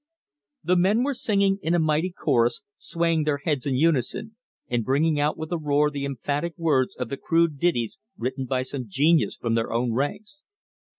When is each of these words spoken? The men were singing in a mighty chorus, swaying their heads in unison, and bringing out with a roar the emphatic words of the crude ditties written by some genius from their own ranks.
The 0.63 0.75
men 0.75 1.03
were 1.03 1.13
singing 1.13 1.59
in 1.61 1.75
a 1.75 1.79
mighty 1.79 2.09
chorus, 2.09 2.63
swaying 2.75 3.23
their 3.25 3.37
heads 3.37 3.67
in 3.67 3.75
unison, 3.75 4.35
and 4.67 4.83
bringing 4.83 5.19
out 5.19 5.37
with 5.37 5.51
a 5.51 5.59
roar 5.59 5.91
the 5.91 6.05
emphatic 6.05 6.55
words 6.57 6.95
of 6.95 7.09
the 7.09 7.17
crude 7.17 7.59
ditties 7.59 7.99
written 8.17 8.45
by 8.47 8.63
some 8.63 8.85
genius 8.87 9.35
from 9.35 9.53
their 9.53 9.71
own 9.71 9.93
ranks. 9.93 10.43